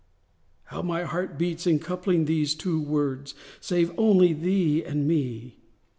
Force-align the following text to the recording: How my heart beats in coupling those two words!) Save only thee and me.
How 0.63 0.81
my 0.81 1.03
heart 1.03 1.37
beats 1.37 1.67
in 1.67 1.77
coupling 1.77 2.25
those 2.25 2.55
two 2.55 2.81
words!) 2.81 3.35
Save 3.59 3.93
only 3.99 4.33
thee 4.33 4.83
and 4.83 5.07
me. 5.07 5.59